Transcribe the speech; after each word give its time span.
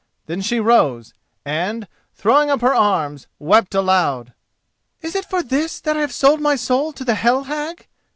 Then 0.25 0.41
she 0.41 0.59
rose, 0.59 1.13
and, 1.45 1.87
throwing 2.15 2.49
up 2.49 2.61
her 2.61 2.73
arms, 2.73 3.27
wept 3.37 3.75
aloud. 3.75 4.33
"Is 5.03 5.13
it 5.13 5.25
for 5.25 5.43
this 5.43 5.79
that 5.79 5.95
I 5.95 6.01
have 6.01 6.11
sold 6.11 6.41
my 6.41 6.55
soul 6.55 6.91
to 6.93 7.05
the 7.05 7.13
Hell 7.13 7.43
hag?" 7.43 7.85